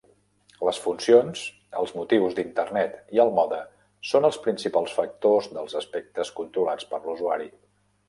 Les 0.67 0.77
funcions, 0.85 1.43
els 1.81 1.93
motius 1.97 2.33
d'Internet 2.39 2.97
i 3.19 3.23
el 3.25 3.35
mode 3.37 3.61
són 4.15 4.31
els 4.33 4.43
principals 4.49 4.99
factors 5.03 5.55
dels 5.59 5.81
aspectes 5.85 6.37
controlats 6.43 6.93
per 6.95 7.07
l'usuari. 7.09 7.53